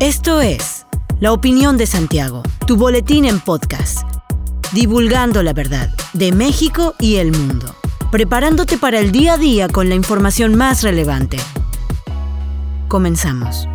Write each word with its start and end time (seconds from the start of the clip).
Esto 0.00 0.40
es 0.40 0.86
La 1.18 1.32
Opinión 1.32 1.76
de 1.76 1.84
Santiago, 1.84 2.44
tu 2.68 2.76
boletín 2.76 3.24
en 3.24 3.40
podcast, 3.40 4.06
divulgando 4.72 5.42
la 5.42 5.52
verdad 5.52 5.90
de 6.12 6.30
México 6.30 6.94
y 7.00 7.16
el 7.16 7.32
mundo, 7.32 7.74
preparándote 8.12 8.78
para 8.78 9.00
el 9.00 9.10
día 9.10 9.32
a 9.32 9.38
día 9.38 9.68
con 9.68 9.88
la 9.88 9.96
información 9.96 10.54
más 10.54 10.84
relevante. 10.84 11.36
Comenzamos. 12.86 13.66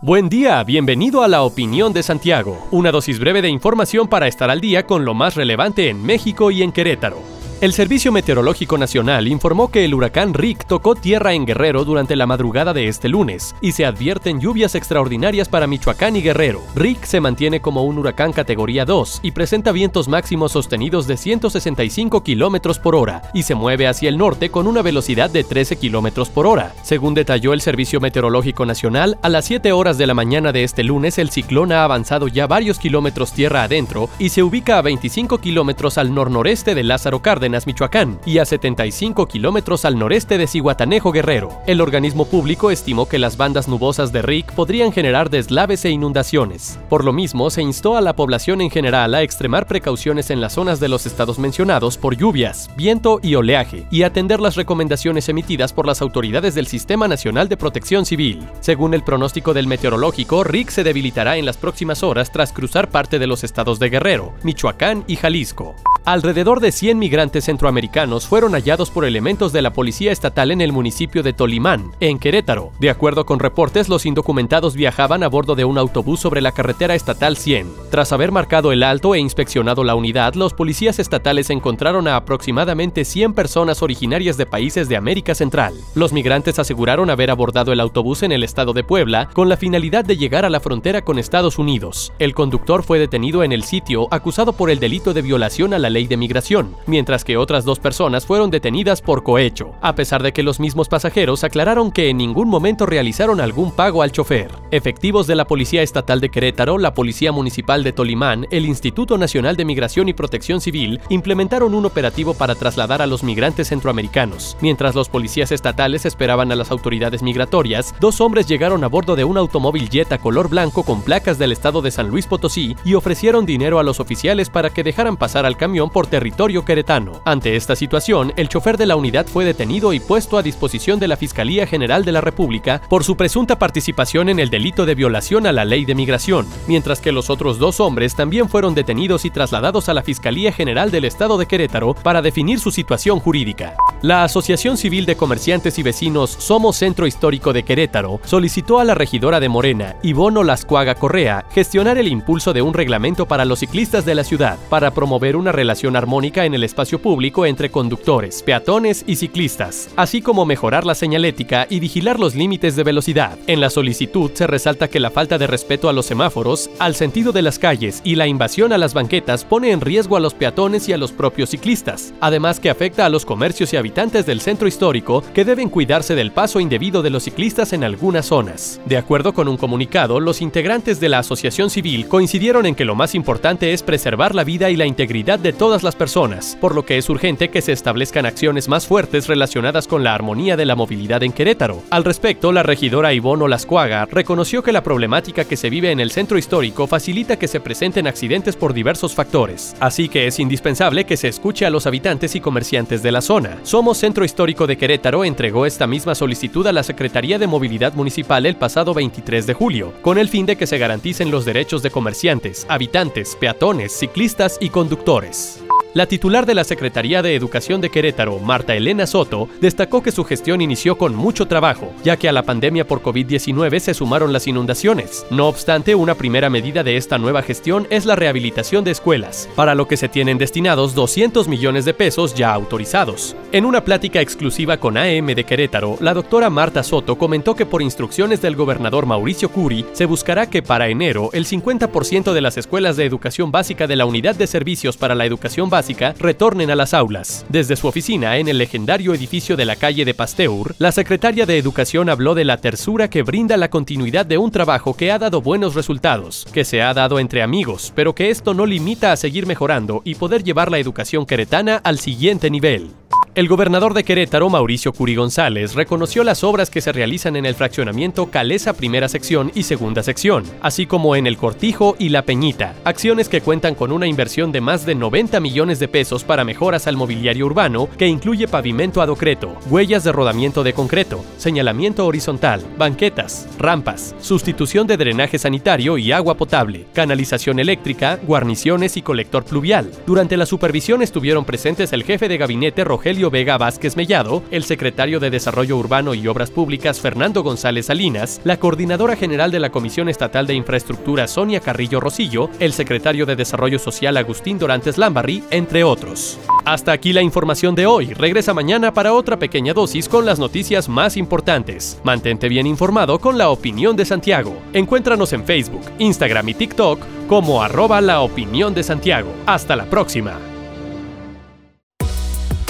Buen 0.00 0.30
día, 0.30 0.64
bienvenido 0.64 1.22
a 1.22 1.28
La 1.28 1.42
Opinión 1.42 1.92
de 1.92 2.02
Santiago, 2.02 2.68
una 2.70 2.90
dosis 2.90 3.18
breve 3.18 3.42
de 3.42 3.50
información 3.50 4.08
para 4.08 4.28
estar 4.28 4.48
al 4.48 4.62
día 4.62 4.86
con 4.86 5.04
lo 5.04 5.12
más 5.12 5.34
relevante 5.34 5.90
en 5.90 6.02
México 6.02 6.50
y 6.50 6.62
en 6.62 6.72
Querétaro. 6.72 7.37
El 7.60 7.72
Servicio 7.72 8.12
Meteorológico 8.12 8.78
Nacional 8.78 9.26
informó 9.26 9.68
que 9.68 9.84
el 9.84 9.92
huracán 9.92 10.32
Rick 10.32 10.64
tocó 10.68 10.94
tierra 10.94 11.32
en 11.32 11.44
Guerrero 11.44 11.84
durante 11.84 12.14
la 12.14 12.24
madrugada 12.24 12.72
de 12.72 12.86
este 12.86 13.08
lunes 13.08 13.52
y 13.60 13.72
se 13.72 13.84
advierten 13.84 14.38
lluvias 14.38 14.76
extraordinarias 14.76 15.48
para 15.48 15.66
Michoacán 15.66 16.14
y 16.14 16.22
Guerrero. 16.22 16.62
Rick 16.76 17.02
se 17.02 17.20
mantiene 17.20 17.60
como 17.60 17.82
un 17.82 17.98
huracán 17.98 18.32
categoría 18.32 18.84
2 18.84 19.18
y 19.24 19.32
presenta 19.32 19.72
vientos 19.72 20.06
máximos 20.06 20.52
sostenidos 20.52 21.08
de 21.08 21.16
165 21.16 22.22
km 22.22 22.78
por 22.80 22.94
hora 22.94 23.22
y 23.34 23.42
se 23.42 23.56
mueve 23.56 23.88
hacia 23.88 24.08
el 24.08 24.18
norte 24.18 24.50
con 24.50 24.68
una 24.68 24.80
velocidad 24.80 25.28
de 25.28 25.42
13 25.42 25.78
km 25.78 26.28
por 26.28 26.46
hora. 26.46 26.72
Según 26.84 27.14
detalló 27.14 27.54
el 27.54 27.60
Servicio 27.60 28.00
Meteorológico 28.00 28.66
Nacional, 28.66 29.18
a 29.20 29.28
las 29.28 29.46
7 29.46 29.72
horas 29.72 29.98
de 29.98 30.06
la 30.06 30.14
mañana 30.14 30.52
de 30.52 30.62
este 30.62 30.84
lunes 30.84 31.18
el 31.18 31.30
ciclón 31.30 31.72
ha 31.72 31.82
avanzado 31.82 32.28
ya 32.28 32.46
varios 32.46 32.78
kilómetros 32.78 33.32
tierra 33.32 33.64
adentro 33.64 34.08
y 34.20 34.28
se 34.28 34.44
ubica 34.44 34.78
a 34.78 34.82
25 34.82 35.38
kilómetros 35.38 35.98
al 35.98 36.14
nor-noreste 36.14 36.76
de 36.76 36.84
Lázaro 36.84 37.20
Cárdenas 37.20 37.47
Michoacán, 37.48 38.20
y 38.26 38.38
a 38.38 38.44
75 38.44 39.26
kilómetros 39.26 39.84
al 39.84 39.98
noreste 39.98 40.38
de 40.38 40.46
Cihuatanejo, 40.46 41.12
Guerrero. 41.12 41.50
El 41.66 41.80
organismo 41.80 42.26
público 42.26 42.70
estimó 42.70 43.08
que 43.08 43.18
las 43.18 43.36
bandas 43.36 43.68
nubosas 43.68 44.12
de 44.12 44.22
Rick 44.22 44.52
podrían 44.52 44.92
generar 44.92 45.30
deslaves 45.30 45.84
e 45.84 45.90
inundaciones. 45.90 46.78
Por 46.88 47.04
lo 47.04 47.12
mismo, 47.12 47.50
se 47.50 47.62
instó 47.62 47.96
a 47.96 48.00
la 48.00 48.14
población 48.14 48.60
en 48.60 48.70
general 48.70 49.14
a 49.14 49.22
extremar 49.22 49.66
precauciones 49.66 50.30
en 50.30 50.40
las 50.40 50.52
zonas 50.52 50.80
de 50.80 50.88
los 50.88 51.06
estados 51.06 51.38
mencionados 51.38 51.96
por 51.96 52.16
lluvias, 52.16 52.70
viento 52.76 53.20
y 53.22 53.34
oleaje, 53.34 53.86
y 53.90 54.02
atender 54.02 54.40
las 54.40 54.56
recomendaciones 54.56 55.28
emitidas 55.28 55.72
por 55.72 55.86
las 55.86 56.02
autoridades 56.02 56.54
del 56.54 56.66
Sistema 56.66 57.08
Nacional 57.08 57.48
de 57.48 57.56
Protección 57.56 58.06
Civil. 58.06 58.46
Según 58.60 58.94
el 58.94 59.02
pronóstico 59.02 59.54
del 59.54 59.66
meteorológico, 59.66 60.44
Rick 60.44 60.70
se 60.70 60.84
debilitará 60.84 61.36
en 61.36 61.46
las 61.46 61.56
próximas 61.56 62.02
horas 62.02 62.30
tras 62.32 62.52
cruzar 62.52 62.90
parte 62.90 63.18
de 63.18 63.26
los 63.26 63.44
estados 63.44 63.78
de 63.78 63.90
Guerrero, 63.90 64.34
Michoacán 64.42 65.04
y 65.06 65.16
Jalisco. 65.16 65.74
Alrededor 66.04 66.60
de 66.60 66.72
100 66.72 66.98
migrantes 66.98 67.37
centroamericanos 67.40 68.26
fueron 68.26 68.52
hallados 68.52 68.90
por 68.90 69.04
elementos 69.04 69.52
de 69.52 69.62
la 69.62 69.72
Policía 69.72 70.12
Estatal 70.12 70.50
en 70.50 70.60
el 70.60 70.72
municipio 70.72 71.22
de 71.22 71.32
Tolimán, 71.32 71.92
en 72.00 72.18
Querétaro. 72.18 72.72
De 72.78 72.90
acuerdo 72.90 73.26
con 73.26 73.38
reportes, 73.38 73.88
los 73.88 74.06
indocumentados 74.06 74.74
viajaban 74.74 75.22
a 75.22 75.28
bordo 75.28 75.54
de 75.54 75.64
un 75.64 75.78
autobús 75.78 76.20
sobre 76.20 76.40
la 76.40 76.52
carretera 76.52 76.94
estatal 76.94 77.36
100. 77.36 77.72
Tras 77.90 78.12
haber 78.12 78.32
marcado 78.32 78.72
el 78.72 78.82
alto 78.82 79.14
e 79.14 79.18
inspeccionado 79.18 79.84
la 79.84 79.94
unidad, 79.94 80.34
los 80.34 80.54
policías 80.54 80.98
estatales 80.98 81.50
encontraron 81.50 82.08
a 82.08 82.16
aproximadamente 82.16 83.04
100 83.04 83.34
personas 83.34 83.82
originarias 83.82 84.36
de 84.36 84.46
países 84.46 84.88
de 84.88 84.96
América 84.96 85.34
Central. 85.34 85.74
Los 85.94 86.12
migrantes 86.12 86.58
aseguraron 86.58 87.10
haber 87.10 87.30
abordado 87.30 87.72
el 87.72 87.80
autobús 87.80 88.22
en 88.22 88.32
el 88.32 88.44
estado 88.44 88.72
de 88.72 88.84
Puebla 88.84 89.28
con 89.32 89.48
la 89.48 89.56
finalidad 89.56 90.04
de 90.04 90.16
llegar 90.16 90.44
a 90.44 90.50
la 90.50 90.60
frontera 90.60 91.02
con 91.02 91.18
Estados 91.18 91.58
Unidos. 91.58 92.12
El 92.18 92.34
conductor 92.34 92.82
fue 92.82 92.98
detenido 92.98 93.42
en 93.42 93.52
el 93.52 93.64
sitio 93.64 94.08
acusado 94.10 94.52
por 94.52 94.70
el 94.70 94.80
delito 94.80 95.14
de 95.14 95.22
violación 95.22 95.74
a 95.74 95.78
la 95.78 95.90
ley 95.90 96.06
de 96.06 96.16
migración, 96.16 96.74
mientras 96.86 97.24
que 97.24 97.27
otras 97.36 97.64
dos 97.64 97.78
personas 97.78 98.26
fueron 98.26 98.50
detenidas 98.50 99.02
por 99.02 99.22
cohecho, 99.22 99.72
a 99.80 99.94
pesar 99.94 100.22
de 100.22 100.32
que 100.32 100.42
los 100.42 100.60
mismos 100.60 100.88
pasajeros 100.88 101.44
aclararon 101.44 101.92
que 101.92 102.08
en 102.08 102.16
ningún 102.16 102.48
momento 102.48 102.86
realizaron 102.86 103.40
algún 103.40 103.70
pago 103.72 104.02
al 104.02 104.12
chofer. 104.12 104.50
Efectivos 104.70 105.26
de 105.26 105.34
la 105.34 105.46
Policía 105.46 105.82
Estatal 105.82 106.20
de 106.20 106.30
Querétaro, 106.30 106.78
la 106.78 106.94
Policía 106.94 107.32
Municipal 107.32 107.84
de 107.84 107.92
Tolimán, 107.92 108.46
el 108.50 108.66
Instituto 108.66 109.18
Nacional 109.18 109.56
de 109.56 109.64
Migración 109.64 110.08
y 110.08 110.12
Protección 110.12 110.60
Civil 110.60 111.00
implementaron 111.08 111.74
un 111.74 111.84
operativo 111.84 112.34
para 112.34 112.54
trasladar 112.54 113.02
a 113.02 113.06
los 113.06 113.22
migrantes 113.22 113.68
centroamericanos. 113.68 114.56
Mientras 114.60 114.94
los 114.94 115.08
policías 115.08 115.52
estatales 115.52 116.06
esperaban 116.06 116.52
a 116.52 116.56
las 116.56 116.70
autoridades 116.70 117.22
migratorias, 117.22 117.94
dos 118.00 118.20
hombres 118.20 118.46
llegaron 118.46 118.84
a 118.84 118.88
bordo 118.88 119.16
de 119.16 119.24
un 119.24 119.36
automóvil 119.36 119.88
Jetta 119.88 120.18
color 120.18 120.48
blanco 120.48 120.82
con 120.82 121.02
placas 121.02 121.38
del 121.38 121.52
estado 121.52 121.82
de 121.82 121.90
San 121.90 122.08
Luis 122.08 122.26
Potosí 122.26 122.76
y 122.84 122.94
ofrecieron 122.94 123.46
dinero 123.46 123.78
a 123.78 123.82
los 123.82 124.00
oficiales 124.00 124.50
para 124.50 124.70
que 124.70 124.84
dejaran 124.84 125.16
pasar 125.16 125.46
al 125.46 125.56
camión 125.56 125.90
por 125.90 126.06
territorio 126.06 126.64
queretano. 126.64 127.17
Ante 127.24 127.56
esta 127.56 127.76
situación, 127.76 128.32
el 128.36 128.48
chofer 128.48 128.76
de 128.76 128.86
la 128.86 128.96
unidad 128.96 129.26
fue 129.26 129.44
detenido 129.44 129.92
y 129.92 130.00
puesto 130.00 130.38
a 130.38 130.42
disposición 130.42 130.98
de 130.98 131.08
la 131.08 131.16
Fiscalía 131.16 131.66
General 131.66 132.04
de 132.04 132.12
la 132.12 132.20
República 132.20 132.80
por 132.88 133.04
su 133.04 133.16
presunta 133.16 133.58
participación 133.58 134.28
en 134.28 134.38
el 134.38 134.50
delito 134.50 134.86
de 134.86 134.94
violación 134.94 135.46
a 135.46 135.52
la 135.52 135.64
ley 135.64 135.84
de 135.84 135.94
migración, 135.94 136.46
mientras 136.66 137.00
que 137.00 137.12
los 137.12 137.30
otros 137.30 137.58
dos 137.58 137.80
hombres 137.80 138.14
también 138.14 138.48
fueron 138.48 138.74
detenidos 138.74 139.24
y 139.24 139.30
trasladados 139.30 139.88
a 139.88 139.94
la 139.94 140.02
Fiscalía 140.02 140.52
General 140.52 140.90
del 140.90 141.04
Estado 141.04 141.38
de 141.38 141.46
Querétaro 141.46 141.94
para 141.94 142.22
definir 142.22 142.60
su 142.60 142.70
situación 142.70 143.20
jurídica. 143.20 143.74
La 144.02 144.24
Asociación 144.24 144.76
Civil 144.76 145.06
de 145.06 145.16
Comerciantes 145.16 145.78
y 145.78 145.82
Vecinos 145.82 146.30
Somos 146.30 146.76
Centro 146.76 147.06
Histórico 147.06 147.52
de 147.52 147.64
Querétaro 147.64 148.20
solicitó 148.24 148.78
a 148.78 148.84
la 148.84 148.94
regidora 148.94 149.40
de 149.40 149.48
Morena, 149.48 149.96
Ivono 150.02 150.44
Lascuaga 150.44 150.94
Correa, 150.94 151.44
gestionar 151.50 151.98
el 151.98 152.08
impulso 152.08 152.52
de 152.52 152.62
un 152.62 152.74
reglamento 152.74 153.26
para 153.26 153.44
los 153.44 153.58
ciclistas 153.58 154.04
de 154.04 154.14
la 154.14 154.24
ciudad 154.24 154.56
para 154.68 154.92
promover 154.92 155.36
una 155.36 155.52
relación 155.52 155.96
armónica 155.96 156.44
en 156.44 156.54
el 156.54 156.62
espacio 156.62 157.00
público 157.00 157.07
entre 157.46 157.70
conductores, 157.70 158.42
peatones 158.42 159.04
y 159.06 159.16
ciclistas, 159.16 159.88
así 159.96 160.20
como 160.20 160.44
mejorar 160.44 160.84
la 160.84 160.94
señalética 160.94 161.66
y 161.70 161.80
vigilar 161.80 162.20
los 162.20 162.34
límites 162.34 162.76
de 162.76 162.84
velocidad. 162.84 163.38
En 163.46 163.60
la 163.60 163.70
solicitud 163.70 164.30
se 164.34 164.46
resalta 164.46 164.88
que 164.88 165.00
la 165.00 165.10
falta 165.10 165.38
de 165.38 165.46
respeto 165.46 165.88
a 165.88 165.92
los 165.92 166.06
semáforos, 166.06 166.68
al 166.78 166.94
sentido 166.94 167.32
de 167.32 167.42
las 167.42 167.58
calles 167.58 168.02
y 168.04 168.16
la 168.16 168.26
invasión 168.26 168.72
a 168.72 168.78
las 168.78 168.92
banquetas 168.92 169.44
pone 169.44 169.70
en 169.70 169.80
riesgo 169.80 170.16
a 170.16 170.20
los 170.20 170.34
peatones 170.34 170.88
y 170.88 170.92
a 170.92 170.98
los 170.98 171.12
propios 171.12 171.50
ciclistas, 171.50 172.12
además 172.20 172.60
que 172.60 172.70
afecta 172.70 173.06
a 173.06 173.08
los 173.08 173.24
comercios 173.24 173.72
y 173.72 173.76
habitantes 173.76 174.26
del 174.26 174.40
centro 174.40 174.68
histórico 174.68 175.22
que 175.32 175.44
deben 175.44 175.70
cuidarse 175.70 176.14
del 176.14 176.32
paso 176.32 176.60
indebido 176.60 177.02
de 177.02 177.10
los 177.10 177.24
ciclistas 177.24 177.72
en 177.72 177.84
algunas 177.84 178.26
zonas. 178.26 178.80
De 178.84 178.96
acuerdo 178.96 179.32
con 179.32 179.48
un 179.48 179.56
comunicado, 179.56 180.20
los 180.20 180.42
integrantes 180.42 181.00
de 181.00 181.08
la 181.08 181.20
asociación 181.20 181.70
civil 181.70 182.08
coincidieron 182.08 182.66
en 182.66 182.74
que 182.74 182.84
lo 182.84 182.94
más 182.94 183.14
importante 183.14 183.72
es 183.72 183.82
preservar 183.82 184.34
la 184.34 184.44
vida 184.44 184.70
y 184.70 184.76
la 184.76 184.86
integridad 184.86 185.38
de 185.38 185.52
todas 185.52 185.82
las 185.82 185.96
personas, 185.96 186.56
por 186.60 186.74
lo 186.74 186.84
que 186.84 186.97
es 186.98 187.08
urgente 187.08 187.48
que 187.48 187.62
se 187.62 187.72
establezcan 187.72 188.26
acciones 188.26 188.68
más 188.68 188.86
fuertes 188.86 189.26
relacionadas 189.26 189.86
con 189.86 190.04
la 190.04 190.14
armonía 190.14 190.56
de 190.56 190.66
la 190.66 190.76
movilidad 190.76 191.22
en 191.22 191.32
Querétaro. 191.32 191.82
Al 191.90 192.04
respecto, 192.04 192.52
la 192.52 192.62
regidora 192.62 193.12
Ivonne 193.12 193.44
Olascuaga 193.44 194.06
reconoció 194.06 194.62
que 194.62 194.72
la 194.72 194.82
problemática 194.82 195.44
que 195.44 195.56
se 195.56 195.70
vive 195.70 195.90
en 195.90 196.00
el 196.00 196.10
centro 196.10 196.38
histórico 196.38 196.86
facilita 196.86 197.38
que 197.38 197.48
se 197.48 197.60
presenten 197.60 198.06
accidentes 198.06 198.56
por 198.56 198.72
diversos 198.72 199.14
factores, 199.14 199.74
así 199.80 200.08
que 200.08 200.26
es 200.26 200.38
indispensable 200.38 201.04
que 201.04 201.16
se 201.16 201.28
escuche 201.28 201.66
a 201.66 201.70
los 201.70 201.86
habitantes 201.86 202.34
y 202.34 202.40
comerciantes 202.40 203.02
de 203.02 203.12
la 203.12 203.20
zona. 203.20 203.58
Somos 203.62 203.98
Centro 203.98 204.24
Histórico 204.24 204.66
de 204.66 204.76
Querétaro 204.76 205.24
entregó 205.24 205.66
esta 205.66 205.86
misma 205.86 206.14
solicitud 206.14 206.66
a 206.66 206.72
la 206.72 206.82
Secretaría 206.82 207.38
de 207.38 207.46
Movilidad 207.46 207.94
Municipal 207.94 208.46
el 208.46 208.56
pasado 208.56 208.94
23 208.94 209.46
de 209.46 209.54
julio, 209.54 209.92
con 210.02 210.18
el 210.18 210.28
fin 210.28 210.46
de 210.46 210.56
que 210.56 210.66
se 210.66 210.78
garanticen 210.78 211.30
los 211.30 211.44
derechos 211.44 211.82
de 211.82 211.90
comerciantes, 211.90 212.66
habitantes, 212.68 213.36
peatones, 213.36 213.92
ciclistas 213.92 214.58
y 214.60 214.70
conductores. 214.70 215.62
La 215.94 216.04
titular 216.04 216.44
de 216.44 216.54
la 216.54 216.64
Secretaría 216.64 217.22
de 217.22 217.34
Educación 217.34 217.80
de 217.80 217.88
Querétaro, 217.88 218.38
Marta 218.40 218.74
Elena 218.74 219.06
Soto, 219.06 219.48
destacó 219.58 220.02
que 220.02 220.12
su 220.12 220.22
gestión 220.22 220.60
inició 220.60 220.98
con 220.98 221.16
mucho 221.16 221.48
trabajo, 221.48 221.94
ya 222.04 222.18
que 222.18 222.28
a 222.28 222.32
la 222.32 222.42
pandemia 222.42 222.86
por 222.86 223.02
COVID-19 223.02 223.78
se 223.78 223.94
sumaron 223.94 224.34
las 224.34 224.46
inundaciones. 224.46 225.24
No 225.30 225.48
obstante, 225.48 225.94
una 225.94 226.14
primera 226.14 226.50
medida 226.50 226.82
de 226.84 226.98
esta 226.98 227.16
nueva 227.16 227.40
gestión 227.40 227.86
es 227.88 228.04
la 228.04 228.16
rehabilitación 228.16 228.84
de 228.84 228.90
escuelas, 228.90 229.48
para 229.56 229.74
lo 229.74 229.88
que 229.88 229.96
se 229.96 230.10
tienen 230.10 230.36
destinados 230.36 230.94
200 230.94 231.48
millones 231.48 231.86
de 231.86 231.94
pesos 231.94 232.34
ya 232.34 232.52
autorizados. 232.52 233.34
En 233.52 233.64
una 233.64 233.82
plática 233.82 234.20
exclusiva 234.20 234.76
con 234.76 234.98
AM 234.98 235.26
de 235.28 235.44
Querétaro, 235.44 235.96
la 236.00 236.12
doctora 236.12 236.50
Marta 236.50 236.82
Soto 236.82 237.16
comentó 237.16 237.56
que 237.56 237.64
por 237.64 237.80
instrucciones 237.80 238.42
del 238.42 238.56
gobernador 238.56 239.06
Mauricio 239.06 239.48
Curi, 239.48 239.86
se 239.92 240.04
buscará 240.04 240.50
que 240.50 240.62
para 240.62 240.88
enero 240.88 241.30
el 241.32 241.46
50% 241.46 242.34
de 242.34 242.40
las 242.42 242.58
escuelas 242.58 242.98
de 242.98 243.06
educación 243.06 243.50
básica 243.50 243.86
de 243.86 243.96
la 243.96 244.04
Unidad 244.04 244.34
de 244.34 244.46
Servicios 244.46 244.98
para 244.98 245.14
la 245.14 245.24
Educación 245.24 245.70
Básica 245.70 245.77
básica 245.78 246.12
retornen 246.18 246.72
a 246.72 246.74
las 246.74 246.92
aulas. 246.92 247.46
Desde 247.48 247.76
su 247.76 247.86
oficina 247.86 248.36
en 248.38 248.48
el 248.48 248.58
legendario 248.58 249.14
edificio 249.14 249.56
de 249.56 249.64
la 249.64 249.76
calle 249.76 250.04
de 250.04 250.12
Pasteur, 250.12 250.74
la 250.78 250.90
secretaria 250.90 251.46
de 251.46 251.56
Educación 251.56 252.08
habló 252.08 252.34
de 252.34 252.44
la 252.44 252.56
tersura 252.56 253.08
que 253.08 253.22
brinda 253.22 253.56
la 253.56 253.70
continuidad 253.70 254.26
de 254.26 254.38
un 254.38 254.50
trabajo 254.50 254.94
que 254.94 255.12
ha 255.12 255.20
dado 255.20 255.40
buenos 255.40 255.76
resultados, 255.76 256.46
que 256.52 256.64
se 256.64 256.82
ha 256.82 256.92
dado 256.94 257.20
entre 257.20 257.42
amigos, 257.42 257.92
pero 257.94 258.12
que 258.12 258.30
esto 258.30 258.54
no 258.54 258.66
limita 258.66 259.12
a 259.12 259.16
seguir 259.16 259.46
mejorando 259.46 260.02
y 260.04 260.16
poder 260.16 260.42
llevar 260.42 260.68
la 260.72 260.80
educación 260.80 261.24
queretana 261.26 261.76
al 261.84 262.00
siguiente 262.00 262.50
nivel. 262.50 262.90
El 263.38 263.46
gobernador 263.46 263.94
de 263.94 264.02
Querétaro, 264.02 264.50
Mauricio 264.50 264.92
Curi 264.92 265.14
González, 265.14 265.76
reconoció 265.76 266.24
las 266.24 266.42
obras 266.42 266.70
que 266.70 266.80
se 266.80 266.90
realizan 266.90 267.36
en 267.36 267.46
el 267.46 267.54
fraccionamiento 267.54 268.32
Calesa 268.32 268.72
Primera 268.72 269.08
Sección 269.08 269.52
y 269.54 269.62
Segunda 269.62 270.02
Sección, 270.02 270.42
así 270.60 270.86
como 270.86 271.14
en 271.14 271.24
el 271.28 271.36
Cortijo 271.36 271.94
y 272.00 272.08
La 272.08 272.22
Peñita, 272.22 272.74
acciones 272.82 273.28
que 273.28 273.40
cuentan 273.40 273.76
con 273.76 273.92
una 273.92 274.08
inversión 274.08 274.50
de 274.50 274.60
más 274.60 274.84
de 274.84 274.96
90 274.96 275.38
millones 275.38 275.78
de 275.78 275.86
pesos 275.86 276.24
para 276.24 276.42
mejoras 276.42 276.88
al 276.88 276.96
mobiliario 276.96 277.46
urbano 277.46 277.88
que 277.96 278.08
incluye 278.08 278.48
pavimento 278.48 279.02
adocreto, 279.02 279.54
huellas 279.70 280.02
de 280.02 280.10
rodamiento 280.10 280.64
de 280.64 280.72
concreto, 280.72 281.24
señalamiento 281.36 282.06
horizontal, 282.06 282.64
banquetas, 282.76 283.46
rampas, 283.56 284.16
sustitución 284.20 284.88
de 284.88 284.96
drenaje 284.96 285.38
sanitario 285.38 285.96
y 285.96 286.10
agua 286.10 286.36
potable, 286.36 286.86
canalización 286.92 287.60
eléctrica, 287.60 288.18
guarniciones 288.20 288.96
y 288.96 289.02
colector 289.02 289.44
pluvial. 289.44 289.92
Durante 290.08 290.36
la 290.36 290.44
supervisión 290.44 291.02
estuvieron 291.02 291.44
presentes 291.44 291.92
el 291.92 292.02
jefe 292.02 292.26
de 292.26 292.36
gabinete 292.36 292.82
Vega 293.30 293.58
Vázquez 293.58 293.96
Mellado, 293.96 294.42
el 294.50 294.64
secretario 294.64 295.20
de 295.20 295.30
Desarrollo 295.30 295.76
Urbano 295.76 296.14
y 296.14 296.26
Obras 296.28 296.50
Públicas 296.50 297.00
Fernando 297.00 297.42
González 297.42 297.86
Salinas, 297.86 298.40
la 298.44 298.58
coordinadora 298.58 299.16
general 299.16 299.50
de 299.50 299.60
la 299.60 299.70
Comisión 299.70 300.08
Estatal 300.08 300.46
de 300.46 300.54
Infraestructura 300.54 301.26
Sonia 301.26 301.60
Carrillo 301.60 302.00
Rosillo, 302.00 302.50
el 302.60 302.72
secretario 302.72 303.26
de 303.26 303.36
Desarrollo 303.36 303.78
Social 303.78 304.16
Agustín 304.16 304.58
Dorantes 304.58 304.98
Lambarri, 304.98 305.42
entre 305.50 305.84
otros. 305.84 306.38
Hasta 306.64 306.92
aquí 306.92 307.12
la 307.12 307.22
información 307.22 307.74
de 307.74 307.86
hoy. 307.86 308.12
Regresa 308.14 308.54
mañana 308.54 308.92
para 308.92 309.12
otra 309.12 309.38
pequeña 309.38 309.72
dosis 309.72 310.08
con 310.08 310.26
las 310.26 310.38
noticias 310.38 310.88
más 310.88 311.16
importantes. 311.16 312.00
Mantente 312.04 312.48
bien 312.48 312.66
informado 312.66 313.18
con 313.18 313.38
la 313.38 313.50
opinión 313.50 313.96
de 313.96 314.04
Santiago. 314.04 314.56
Encuéntranos 314.72 315.32
en 315.32 315.44
Facebook, 315.44 315.84
Instagram 315.98 316.48
y 316.50 316.54
TikTok 316.54 317.00
como 317.26 317.62
arroba 317.62 318.00
la 318.00 318.20
opinión 318.20 318.74
de 318.74 318.82
Santiago. 318.82 319.32
Hasta 319.46 319.76
la 319.76 319.84
próxima. 319.84 320.47